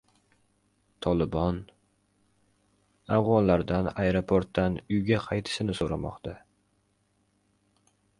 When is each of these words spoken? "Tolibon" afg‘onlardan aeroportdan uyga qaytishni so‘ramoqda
"Tolibon" 1.05 1.57
afg‘onlardan 3.17 3.89
aeroportdan 4.05 4.79
uyga 4.97 5.19
qaytishni 5.27 5.77
so‘ramoqda 5.81 6.35